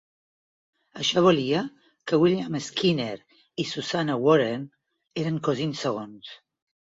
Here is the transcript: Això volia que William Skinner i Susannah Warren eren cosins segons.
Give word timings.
Això 1.01 1.21
volia 1.25 1.59
que 2.11 2.19
William 2.23 2.57
Skinner 2.69 3.11
i 3.63 3.67
Susannah 3.73 4.17
Warren 4.29 4.63
eren 5.25 5.39
cosins 5.51 5.85
segons. 5.89 6.33